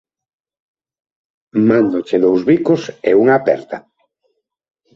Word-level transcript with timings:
Mándoche 1.67 2.15
dous 2.25 2.41
bicos 2.49 2.81
e 3.09 3.11
unha 3.21 3.33
aperta 3.39 3.77